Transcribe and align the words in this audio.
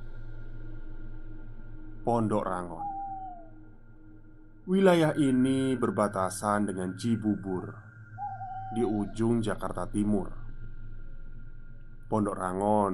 Pondok 2.07 2.43
Rangon 2.47 2.87
Wilayah 4.67 5.15
ini 5.15 5.75
berbatasan 5.75 6.71
dengan 6.71 6.95
Cibubur 6.95 7.71
di 8.71 8.83
ujung 8.83 9.43
Jakarta 9.43 9.87
Timur. 9.87 10.27
Pondok 12.07 12.35
Rangon 12.35 12.93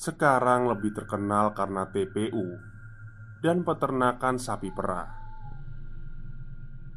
sekarang 0.00 0.68
lebih 0.72 0.96
terkenal 0.96 1.52
karena 1.52 1.84
TPU 1.92 2.69
dan 3.40 3.64
peternakan 3.64 4.36
sapi 4.36 4.68
perah. 4.68 5.08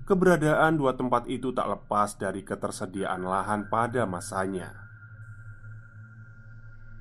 Keberadaan 0.04 0.76
dua 0.76 1.00
tempat 1.00 1.32
itu 1.32 1.56
tak 1.56 1.72
lepas 1.72 2.20
dari 2.20 2.44
ketersediaan 2.44 3.24
lahan 3.24 3.72
pada 3.72 4.04
masanya. 4.04 4.76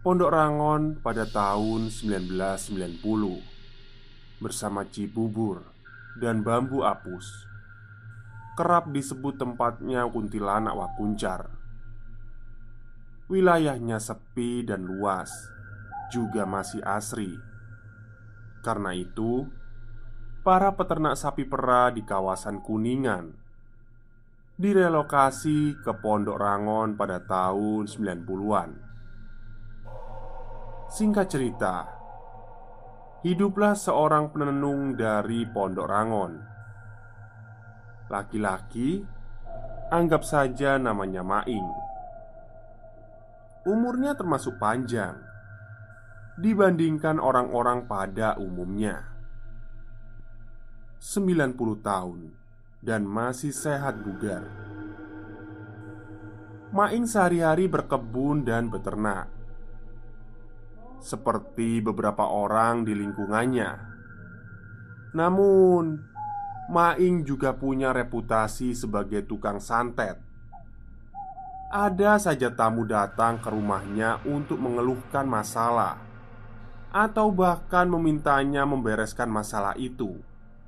Pondok 0.07 0.31
Rangon 0.31 1.03
pada 1.03 1.27
tahun 1.27 1.91
1990 1.91 3.03
bersama 4.43 4.87
Cibubur 4.87 5.67
dan 6.19 6.43
Bambu 6.47 6.87
Apus 6.87 7.27
kerap 8.55 8.95
disebut 8.95 9.39
tempatnya 9.39 10.07
kuntilanak 10.07 10.75
wakuncar. 10.75 11.51
Wilayahnya 13.31 13.97
sepi 13.97 14.67
dan 14.67 14.85
luas, 14.85 15.31
juga 16.13 16.45
masih 16.45 16.85
asri 16.85 17.52
karena 18.63 18.95
itu, 18.95 19.51
para 20.47 20.71
peternak 20.79 21.19
sapi 21.19 21.43
perah 21.43 21.91
di 21.91 22.07
kawasan 22.07 22.63
Kuningan 22.63 23.43
direlokasi 24.55 25.83
ke 25.83 25.93
Pondok 25.99 26.39
Rangon 26.39 26.95
pada 26.95 27.19
tahun 27.19 27.91
90-an. 27.91 28.71
Singkat 30.93 31.27
cerita, 31.27 31.77
hiduplah 33.27 33.75
seorang 33.75 34.31
penenung 34.31 34.95
dari 34.95 35.43
Pondok 35.43 35.89
Rangon. 35.91 36.33
Laki-laki, 38.07 39.03
anggap 39.91 40.23
saja 40.23 40.79
namanya 40.79 41.27
Maing. 41.27 41.69
Umurnya 43.67 44.15
termasuk 44.15 44.59
panjang 44.63 45.19
dibandingkan 46.43 47.23
orang-orang 47.23 47.87
pada 47.87 48.35
umumnya. 48.35 49.07
90 50.99 51.55
tahun 51.79 52.35
dan 52.83 53.07
masih 53.07 53.55
sehat 53.55 54.03
bugar. 54.03 54.43
Maing 56.75 57.07
sehari-hari 57.07 57.71
berkebun 57.71 58.43
dan 58.43 58.67
beternak. 58.67 59.31
Seperti 60.99 61.79
beberapa 61.79 62.27
orang 62.27 62.83
di 62.83 62.99
lingkungannya. 62.99 63.71
Namun 65.15 66.11
Maing 66.73 67.27
juga 67.27 67.55
punya 67.55 67.91
reputasi 67.91 68.73
sebagai 68.73 69.27
tukang 69.27 69.59
santet. 69.63 70.19
Ada 71.71 72.19
saja 72.19 72.51
tamu 72.55 72.87
datang 72.87 73.39
ke 73.43 73.51
rumahnya 73.51 74.23
untuk 74.25 74.63
mengeluhkan 74.63 75.27
masalah 75.27 76.12
atau 76.93 77.33
bahkan 77.33 77.89
memintanya 77.89 78.69
membereskan 78.69 79.33
masalah 79.33 79.73
itu 79.81 80.21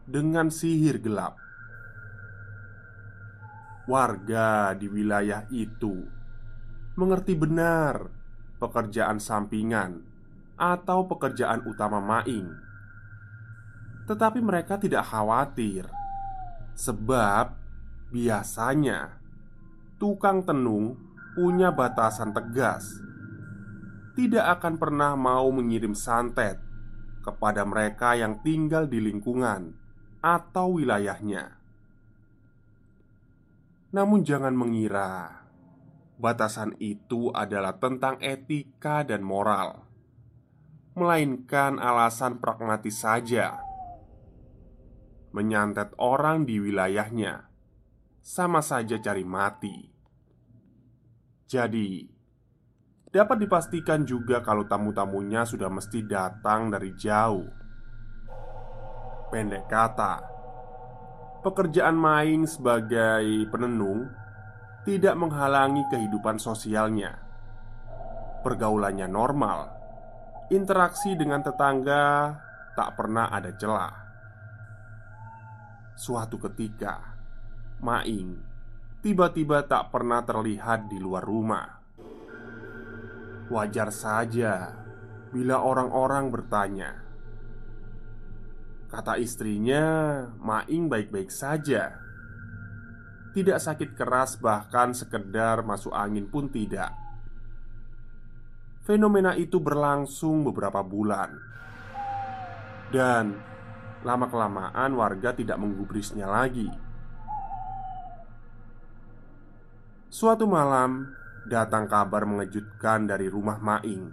dengan 0.09 0.49
sihir 0.49 0.97
gelap. 1.05 1.37
Warga 3.85 4.73
di 4.73 4.89
wilayah 4.89 5.45
itu 5.53 6.09
mengerti 6.97 7.37
benar 7.37 8.09
pekerjaan 8.57 9.21
sampingan 9.21 10.01
atau 10.57 11.05
pekerjaan 11.05 11.61
utama 11.69 12.01
Maing, 12.01 12.49
tetapi 14.09 14.41
mereka 14.41 14.81
tidak 14.81 15.05
khawatir 15.05 15.85
sebab 16.73 17.53
biasanya 18.09 19.21
tukang 20.01 20.41
tenung 20.41 20.97
punya 21.37 21.69
batasan 21.69 22.33
tegas 22.33 22.89
tidak 24.15 24.59
akan 24.59 24.79
pernah 24.79 25.19
mau 25.19 25.51
mengirim 25.51 25.93
santet 25.93 26.63
kepada 27.27 27.67
mereka 27.67 28.15
yang 28.15 28.39
tinggal 28.47 28.87
di 28.87 29.03
lingkungan 29.03 29.75
atau 30.23 30.79
wilayahnya. 30.79 31.59
Namun, 33.95 34.27
jangan 34.27 34.55
mengira 34.55 35.43
batasan 36.19 36.79
itu 36.79 37.31
adalah 37.35 37.79
tentang 37.79 38.19
etika 38.23 39.03
dan 39.03 39.23
moral, 39.23 39.87
melainkan 40.95 41.79
alasan 41.83 42.39
pragmatis 42.39 43.03
saja. 43.03 43.59
Menyantet 45.35 45.91
orang 45.99 46.47
di 46.47 46.63
wilayahnya 46.63 47.51
sama 48.23 48.63
saja 48.63 49.03
cari 49.03 49.27
mati. 49.27 49.77
Jadi, 51.51 52.14
dapat 53.15 53.47
dipastikan 53.47 54.03
juga 54.03 54.43
kalau 54.43 54.67
tamu-tamunya 54.67 55.47
sudah 55.47 55.71
mesti 55.71 56.03
datang 56.03 56.67
dari 56.67 56.91
jauh. 56.99 57.47
Pendek 59.31 59.71
kata, 59.71 60.19
pekerjaan 61.47 61.95
Maing 61.95 62.51
sebagai 62.51 63.23
penenung 63.55 64.11
tidak 64.83 65.15
menghalangi 65.15 65.87
kehidupan 65.95 66.43
sosialnya. 66.43 67.15
Pergaulannya 68.43 69.07
normal, 69.07 69.71
interaksi 70.51 71.15
dengan 71.15 71.39
tetangga 71.39 72.35
tak 72.75 72.99
pernah 72.99 73.31
ada 73.31 73.55
celah. 73.55 73.95
Suatu 75.95 76.35
ketika, 76.51 76.99
Maing 77.79 78.43
tiba-tiba 79.07 79.63
tak 79.71 79.95
pernah 79.95 80.19
terlihat 80.27 80.91
di 80.91 80.99
luar 80.99 81.23
rumah. 81.23 81.84
Wajar 83.53 83.93
saja 83.93 84.73
bila 85.35 85.61
orang-orang 85.61 86.33
bertanya, 86.33 87.05
Kata 88.95 89.19
istrinya, 89.19 90.23
Maing 90.39 90.87
baik-baik 90.87 91.27
saja. 91.27 91.99
Tidak 93.35 93.59
sakit 93.59 93.99
keras, 93.99 94.39
bahkan 94.39 94.95
sekedar 94.95 95.67
masuk 95.67 95.91
angin 95.91 96.31
pun 96.31 96.47
tidak. 96.47 96.95
Fenomena 98.87 99.35
itu 99.35 99.59
berlangsung 99.59 100.47
beberapa 100.47 100.87
bulan, 100.87 101.35
dan 102.95 103.35
lama-kelamaan 104.07 104.95
warga 104.95 105.35
tidak 105.35 105.59
menggubrisnya 105.59 106.31
lagi. 106.31 106.71
Suatu 110.07 110.47
malam, 110.47 111.11
datang 111.49 111.89
kabar 111.89 112.25
mengejutkan 112.29 113.09
dari 113.09 113.29
rumah 113.29 113.61
Maing. 113.61 114.05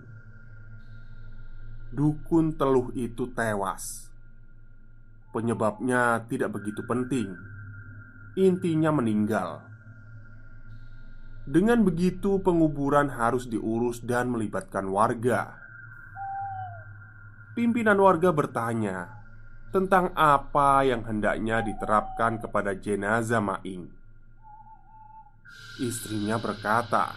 Dukun 1.92 2.56
teluh 2.56 2.88
itu 2.96 3.28
tewas 3.36 4.12
Penyebabnya 5.32 6.28
tidak 6.28 6.60
begitu 6.60 6.84
penting. 6.84 7.32
Intinya 8.36 8.92
meninggal. 8.92 9.64
Dengan 11.48 11.88
begitu, 11.88 12.44
penguburan 12.44 13.08
harus 13.08 13.48
diurus 13.48 14.04
dan 14.04 14.28
melibatkan 14.28 14.92
warga. 14.92 15.56
Pimpinan 17.56 17.96
warga 18.04 18.36
bertanya 18.36 19.24
tentang 19.72 20.12
apa 20.20 20.84
yang 20.84 21.08
hendaknya 21.08 21.64
diterapkan 21.64 22.44
kepada 22.44 22.76
jenazah 22.76 23.40
Maing. 23.40 24.01
Istrinya 25.82 26.38
berkata, 26.38 27.16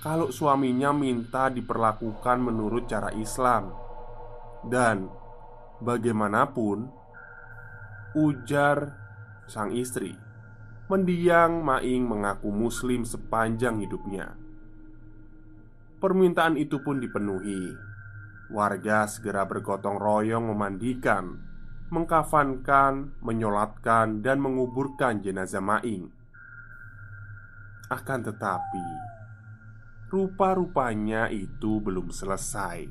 kalau 0.00 0.32
suaminya 0.32 0.96
minta 0.96 1.52
diperlakukan 1.52 2.38
menurut 2.40 2.88
cara 2.88 3.12
Islam, 3.12 3.72
dan 4.64 5.08
bagaimanapun 5.80 6.88
Ujar 8.16 8.96
sang 9.48 9.72
istri 9.72 10.12
Mendiang 10.90 11.62
Maing 11.62 12.02
mengaku 12.02 12.50
muslim 12.50 13.06
sepanjang 13.06 13.78
hidupnya. 13.78 14.34
Permintaan 16.02 16.58
itu 16.58 16.82
pun 16.82 16.98
dipenuhi. 16.98 17.70
Warga 18.50 19.06
segera 19.06 19.46
bergotong 19.46 19.94
royong 19.94 20.50
memandikan 20.50 21.38
Mengkafankan, 21.94 23.22
menyolatkan, 23.22 24.18
dan 24.18 24.42
menguburkan 24.42 25.22
jenazah 25.22 25.62
Maing 25.62 26.19
Akan 27.90 28.22
tetapi 28.22 28.86
Rupa-rupanya 30.14 31.26
itu 31.26 31.82
belum 31.82 32.14
selesai. 32.14 32.86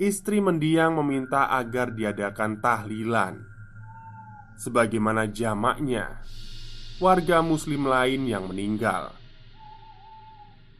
Istri 0.00 0.40
mendiang 0.40 0.96
meminta 0.96 1.52
agar 1.52 1.92
diadakan 1.92 2.64
tahlilan. 2.64 3.44
Sebagaimana 4.56 5.28
jamaknya 5.28 6.24
Warga 6.96 7.44
muslim 7.44 7.84
lain 7.84 8.24
yang 8.24 8.48
meninggal. 8.48 9.12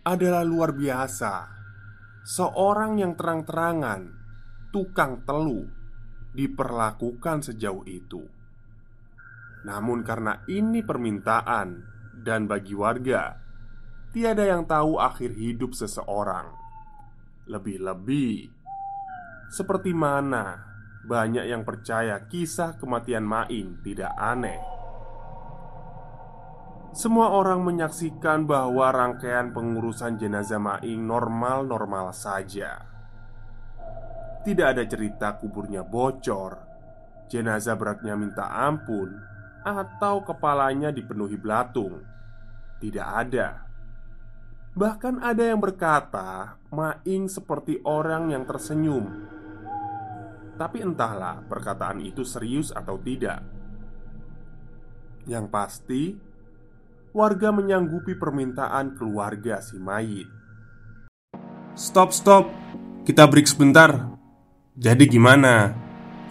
Adalah 0.08 0.48
luar 0.48 0.72
biasa 0.72 1.34
Seorang 2.24 3.04
yang 3.04 3.20
terang-terangan 3.20 4.00
Tukang 4.72 5.28
telu 5.28 5.68
Diperlakukan 6.32 7.52
sejauh 7.52 7.84
itu. 7.84 8.24
Namun 9.68 10.00
karena 10.00 10.40
ini 10.48 10.80
permintaan 10.80 11.93
Dan 12.22 12.46
bagi 12.46 12.76
warga 12.76 13.40
Tiada 14.14 14.46
yang 14.46 14.68
tahu 14.68 15.02
akhir 15.02 15.34
hidup 15.34 15.74
seseorang 15.74 16.54
Lebih-lebih 17.50 18.64
seperti 19.54 19.94
mana 19.94 20.74
banyak 21.04 21.46
yang 21.46 21.62
percaya 21.62 22.16
kisah 22.26 22.80
kematian 22.80 23.22
Main 23.22 23.78
tidak 23.84 24.10
aneh. 24.16 24.58
Semua 26.96 27.34
orang 27.34 27.60
menyaksikan 27.60 28.48
bahwa 28.48 28.88
rangkaian 28.88 29.52
pengurusan 29.52 30.16
jenazah 30.16 30.62
Maing 30.62 31.04
normal-normal 31.04 32.14
saja. 32.16 32.82
Tidak 34.46 34.66
ada 34.66 34.82
cerita 34.86 35.36
kuburnya 35.36 35.82
bocor, 35.82 36.54
jenazah 37.28 37.76
beratnya 37.76 38.14
minta 38.16 38.46
ampun, 38.48 39.10
atau 39.64 40.20
kepalanya 40.22 40.92
dipenuhi 40.92 41.40
belatung. 41.40 42.04
Tidak 42.78 43.08
ada. 43.08 43.64
Bahkan 44.76 45.24
ada 45.24 45.42
yang 45.42 45.58
berkata, 45.58 46.60
Maing 46.68 47.32
seperti 47.32 47.80
orang 47.86 48.34
yang 48.34 48.44
tersenyum 48.44 49.34
tapi 50.54 50.86
entahlah 50.86 51.42
perkataan 51.50 51.98
itu 51.98 52.22
serius 52.22 52.70
atau 52.70 52.94
tidak 53.02 53.42
Yang 55.26 55.46
pasti 55.50 56.02
Warga 57.14 57.50
menyanggupi 57.54 58.18
permintaan 58.18 58.94
keluarga 58.94 59.58
si 59.58 59.78
mayit 59.82 60.30
Stop, 61.74 62.14
stop 62.14 62.46
Kita 63.02 63.26
break 63.26 63.50
sebentar 63.50 64.14
Jadi 64.78 65.10
gimana? 65.10 65.74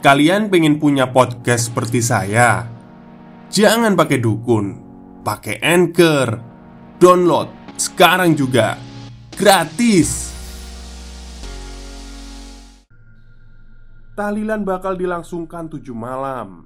Kalian 0.03 0.51
pengen 0.51 0.79
punya 0.79 1.12
podcast 1.12 1.72
seperti 1.72 2.00
saya? 2.03 2.73
Jangan 3.53 3.93
pakai 3.93 4.17
dukun 4.17 4.65
Pakai 5.22 5.62
Anchor. 5.62 6.41
Download 6.98 7.77
sekarang 7.77 8.33
juga 8.33 8.81
Gratis. 9.29 10.33
Tahlilan 14.17 14.65
bakal 14.65 14.98
dilangsungkan 14.98 15.69
tujuh 15.69 15.93
malam. 15.93 16.65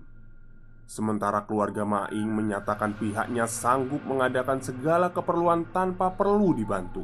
Sementara 0.87 1.43
keluarga 1.43 1.83
Maing 1.83 2.31
menyatakan 2.31 2.95
pihaknya 2.95 3.51
sanggup 3.51 3.99
mengadakan 4.07 4.63
segala 4.63 5.11
keperluan 5.11 5.67
tanpa 5.75 6.15
perlu 6.15 6.55
dibantu. 6.55 7.03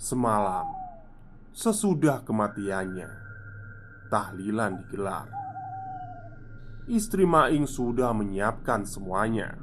Semalam 0.00 0.64
Sesudah 1.52 2.24
kematiannya 2.24 3.08
Tahlilan 4.08 4.80
digelar 4.80 5.45
Istri 6.86 7.26
Maing 7.26 7.66
sudah 7.66 8.14
menyiapkan 8.14 8.86
semuanya 8.86 9.58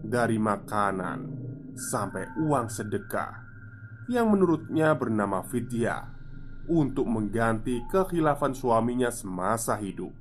Dari 0.00 0.38
makanan 0.38 1.18
Sampai 1.74 2.30
uang 2.38 2.70
sedekah 2.70 3.34
Yang 4.06 4.26
menurutnya 4.30 4.94
bernama 4.94 5.42
Fidya 5.42 6.20
untuk 6.70 7.10
mengganti 7.10 7.82
kekhilafan 7.90 8.54
suaminya 8.54 9.10
semasa 9.10 9.74
hidup. 9.74 10.14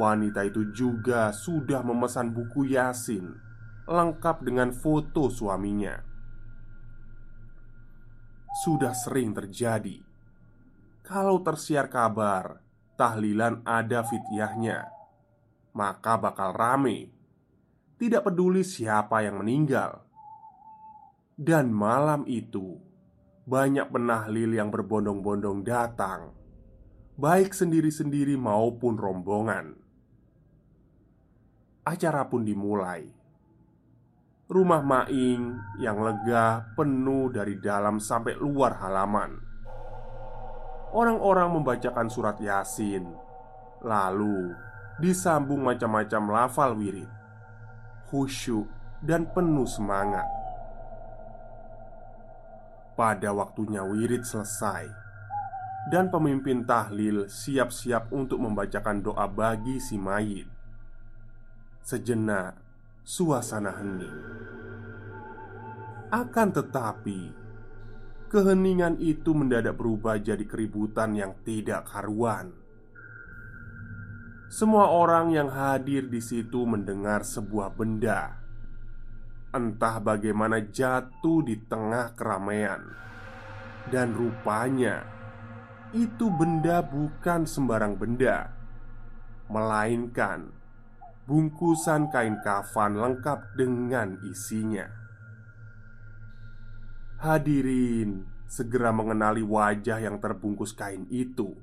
Wanita 0.00 0.44
itu 0.48 0.72
juga 0.72 1.32
sudah 1.32 1.84
memesan 1.84 2.32
buku 2.32 2.72
Yasin 2.72 3.36
lengkap 3.84 4.44
dengan 4.44 4.72
foto 4.72 5.28
suaminya. 5.28 6.00
Sudah 8.64 8.96
sering 8.96 9.36
terjadi 9.36 10.00
kalau 11.04 11.44
tersiar 11.44 11.92
kabar 11.92 12.65
tahlilan 12.96 13.62
ada 13.62 14.02
fitiahnya, 14.02 14.88
maka 15.76 16.16
bakal 16.16 16.56
rame. 16.56 17.12
Tidak 17.96 18.20
peduli 18.20 18.60
siapa 18.60 19.24
yang 19.24 19.40
meninggal. 19.40 20.04
Dan 21.36 21.72
malam 21.72 22.24
itu 22.28 22.76
banyak 23.46 23.88
penahlil 23.92 24.58
yang 24.58 24.74
berbondong-bondong 24.74 25.62
datang, 25.62 26.34
baik 27.14 27.54
sendiri-sendiri 27.54 28.34
maupun 28.34 28.98
rombongan. 28.98 29.78
Acara 31.86 32.26
pun 32.26 32.42
dimulai. 32.42 33.06
Rumah 34.50 34.82
Maing 34.82 35.42
yang 35.78 36.02
lega 36.02 36.74
penuh 36.74 37.30
dari 37.30 37.62
dalam 37.62 38.02
sampai 38.02 38.34
luar 38.34 38.82
halaman. 38.82 39.45
Orang-orang 40.96 41.60
membacakan 41.60 42.08
surat 42.08 42.40
Yasin, 42.40 43.04
lalu 43.84 44.56
disambung 44.96 45.60
macam-macam 45.60 46.22
lafal 46.32 46.72
wirid, 46.72 47.10
khusyuk 48.08 48.64
dan 49.04 49.28
penuh 49.28 49.68
semangat. 49.68 50.24
Pada 52.96 53.28
waktunya 53.36 53.84
wirid 53.84 54.24
selesai 54.24 54.88
Dan 55.92 56.08
pemimpin 56.08 56.64
tahlil 56.64 57.28
siap-siap 57.28 58.08
untuk 58.08 58.40
membacakan 58.40 59.04
doa 59.04 59.28
bagi 59.28 59.76
si 59.76 60.00
mayit 60.00 60.48
Sejenak 61.84 62.56
suasana 63.04 63.76
hening 63.76 64.16
Akan 66.08 66.56
tetapi 66.56 67.45
Keheningan 68.36 69.00
itu 69.00 69.32
mendadak 69.32 69.80
berubah 69.80 70.20
jadi 70.20 70.44
keributan 70.44 71.16
yang 71.16 71.32
tidak 71.40 71.88
karuan. 71.88 72.52
Semua 74.52 74.92
orang 74.92 75.32
yang 75.32 75.48
hadir 75.48 76.04
di 76.04 76.20
situ 76.20 76.68
mendengar 76.68 77.24
sebuah 77.24 77.72
benda. 77.72 78.36
Entah 79.56 80.04
bagaimana 80.04 80.60
jatuh 80.68 81.48
di 81.48 81.64
tengah 81.64 82.12
keramaian, 82.12 82.84
dan 83.88 84.12
rupanya 84.12 85.00
itu 85.96 86.28
benda 86.28 86.84
bukan 86.84 87.48
sembarang 87.48 87.96
benda, 87.96 88.52
melainkan 89.48 90.52
bungkusan 91.24 92.12
kain 92.12 92.36
kafan 92.44 93.00
lengkap 93.00 93.56
dengan 93.56 94.20
isinya. 94.28 95.05
Hadirin 97.16 98.28
segera 98.44 98.92
mengenali 98.92 99.40
wajah 99.40 99.96
yang 100.04 100.20
terbungkus 100.20 100.76
kain 100.76 101.08
itu. 101.08 101.56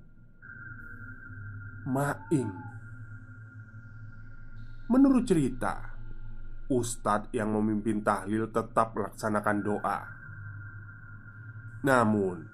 Maing. 1.85 2.49
Menurut 4.89 5.29
cerita, 5.29 5.93
Ustadz 6.73 7.29
yang 7.37 7.53
memimpin 7.53 8.01
tahlil 8.01 8.49
tetap 8.49 8.97
melaksanakan 8.97 9.57
doa. 9.61 9.99
Namun, 11.85 12.49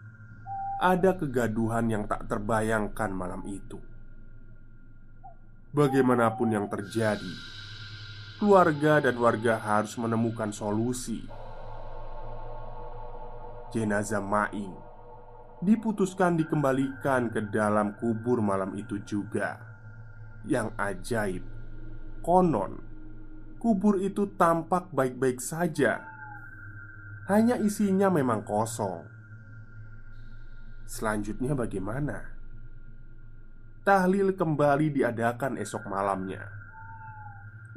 ada 0.84 1.16
kegaduhan 1.16 1.88
yang 1.88 2.04
tak 2.04 2.28
terbayangkan 2.28 3.16
malam 3.16 3.48
itu. 3.48 3.80
Bagaimanapun 5.72 6.52
yang 6.52 6.68
terjadi, 6.68 7.36
keluarga 8.44 9.04
dan 9.08 9.16
warga 9.16 9.56
harus 9.56 9.96
menemukan 9.96 10.52
solusi. 10.52 11.24
Jenazah 13.70 14.24
Maing 14.24 14.74
diputuskan 15.60 16.40
dikembalikan 16.40 17.30
ke 17.30 17.44
dalam 17.52 17.94
kubur 18.00 18.40
malam 18.40 18.74
itu 18.80 18.98
juga. 19.04 19.60
Yang 20.48 20.72
ajaib, 20.80 21.44
konon 22.24 22.90
kubur 23.60 24.00
itu 24.00 24.26
tampak 24.40 24.88
baik-baik 24.96 25.44
saja. 25.44 26.00
Hanya 27.28 27.60
isinya 27.60 28.10
memang 28.10 28.42
kosong. 28.42 29.06
Selanjutnya 30.90 31.54
bagaimana? 31.54 32.26
Tahlil 33.86 34.34
kembali 34.34 34.98
diadakan 34.98 35.62
esok 35.62 35.86
malamnya. 35.86 36.50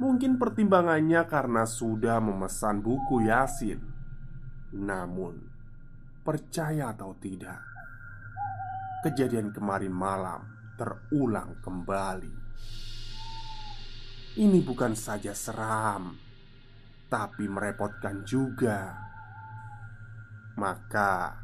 Mungkin 0.01 0.41
pertimbangannya 0.41 1.21
karena 1.29 1.69
sudah 1.69 2.17
memesan 2.17 2.81
buku 2.81 3.29
Yasin. 3.29 3.77
Namun, 4.73 5.52
percaya 6.23 6.95
atau 6.95 7.11
tidak, 7.19 7.59
kejadian 9.03 9.51
kemarin 9.51 9.91
malam 9.91 10.47
terulang 10.79 11.59
kembali. 11.59 12.35
Ini 14.33 14.59
bukan 14.65 14.97
saja 14.97 15.35
seram, 15.35 16.17
tapi 17.11 17.45
merepotkan 17.45 18.25
juga. 18.25 18.97
Maka, 20.57 21.37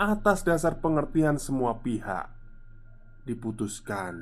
atas 0.00 0.42
dasar 0.42 0.82
pengertian 0.82 1.38
semua 1.38 1.78
pihak, 1.78 2.26
diputuskan 3.22 4.18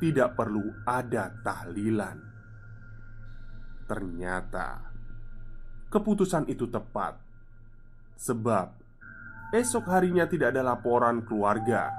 tidak 0.00 0.38
perlu 0.38 0.72
ada 0.88 1.36
tahlilan. 1.44 2.18
Ternyata 3.84 4.80
keputusan 5.92 6.48
itu 6.48 6.64
tepat, 6.72 7.20
sebab 8.16 8.81
esok 9.52 9.84
harinya 9.92 10.24
tidak 10.24 10.56
ada 10.56 10.64
laporan 10.64 11.20
keluarga 11.28 11.92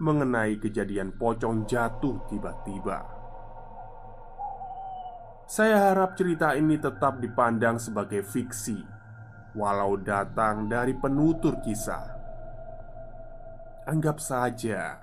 mengenai 0.00 0.56
kejadian 0.56 1.12
pocong 1.12 1.68
jatuh 1.68 2.24
tiba-tiba. 2.32 3.04
Saya 5.44 5.92
harap 5.92 6.16
cerita 6.16 6.56
ini 6.56 6.80
tetap 6.80 7.20
dipandang 7.20 7.76
sebagai 7.78 8.24
fiksi, 8.24 8.80
walau 9.54 10.00
datang 10.00 10.66
dari 10.66 10.96
penutur 10.96 11.60
kisah. 11.60 12.16
Anggap 13.86 14.18
saja 14.18 14.98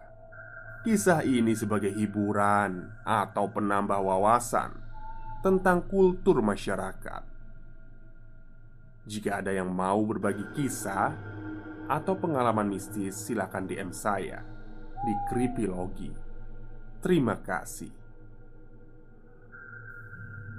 kisah 0.83 1.23
ini 1.23 1.55
sebagai 1.55 1.93
hiburan 1.95 2.91
atau 3.07 3.47
penambah 3.47 4.03
wawasan 4.03 4.75
tentang 5.39 5.87
kultur 5.87 6.43
masyarakat. 6.43 7.23
Jika 9.07 9.39
ada 9.39 9.55
yang 9.55 9.71
mau 9.71 10.03
berbagi 10.03 10.43
kisah 10.51 11.15
atau 11.87 12.15
pengalaman 12.15 12.71
mistis, 12.71 13.27
silakan 13.27 13.67
DM 13.67 13.91
saya 13.91 14.39
di 15.03 15.13
Kripilogi. 15.27 16.11
Terima 17.03 17.35
kasih. 17.43 18.03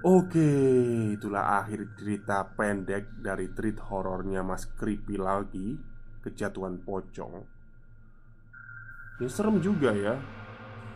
Oke, 0.04 0.52
itulah 1.16 1.64
akhir 1.64 1.96
cerita 1.96 2.44
pendek 2.44 3.24
dari 3.24 3.48
treat 3.56 3.80
horornya 3.88 4.44
Mas 4.44 4.68
Creepy 4.68 5.16
lagi 5.16 5.80
Kejatuhan 6.20 6.84
pocong 6.84 7.40
Ya 9.16 9.28
serem 9.32 9.64
juga 9.64 9.96
ya 9.96 10.20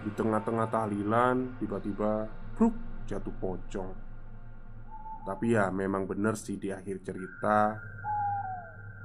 Di 0.05 0.13
tengah-tengah 0.13 0.69
tahlilan 0.69 1.57
Tiba-tiba 1.57 2.29
Bruk 2.53 2.77
Jatuh 3.09 3.33
pocong 3.33 3.91
Tapi 5.25 5.57
ya 5.57 5.73
memang 5.73 6.05
bener 6.05 6.37
sih 6.37 6.61
di 6.61 6.69
akhir 6.69 7.01
cerita 7.01 7.81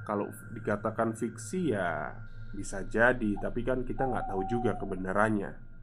Kalau 0.03 0.27
dikatakan 0.51 1.15
fiksi 1.15 1.71
ya 1.71 2.11
Bisa 2.51 2.83
jadi 2.83 3.39
Tapi 3.39 3.63
kan 3.63 3.87
kita 3.87 4.03
nggak 4.03 4.29
tahu 4.29 4.43
juga 4.51 4.75
kebenarannya 4.75 5.73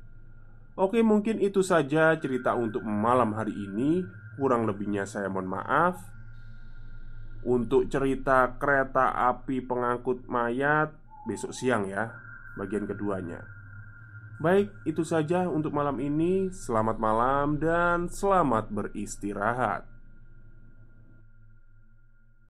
Oke, 0.81 1.03
mungkin 1.05 1.43
itu 1.45 1.61
saja 1.61 2.17
cerita 2.17 2.57
untuk 2.57 2.81
malam 2.87 3.35
hari 3.35 3.53
ini. 3.53 4.07
Kurang 4.41 4.71
lebihnya, 4.71 5.05
saya 5.05 5.27
mohon 5.27 5.51
maaf. 5.51 5.99
Untuk 7.45 7.91
cerita 7.91 8.57
kereta 8.57 9.13
api 9.29 9.61
pengangkut 9.61 10.25
mayat, 10.31 10.95
besok 11.29 11.53
siang 11.53 11.85
ya, 11.85 12.15
bagian 12.55 12.87
keduanya. 12.87 13.45
Baik, 14.41 14.73
itu 14.89 15.05
saja 15.05 15.51
untuk 15.51 15.75
malam 15.75 16.01
ini. 16.01 16.49
Selamat 16.49 16.97
malam 16.97 17.61
dan 17.61 18.09
selamat 18.09 18.73
beristirahat. 18.73 19.90